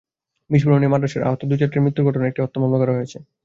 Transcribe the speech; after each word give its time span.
বিস্ফোরণে 0.49 0.87
মাদ্রাসার 0.89 1.27
আহত 1.27 1.41
দুই 1.49 1.57
ছাত্রের 1.59 1.83
মৃত্যুর 1.83 2.07
ঘটনায় 2.07 2.29
একটি 2.29 2.41
হত্যা 2.41 2.59
মামলা 2.61 2.77
করা 2.81 2.95
হয়েছে। 2.97 3.17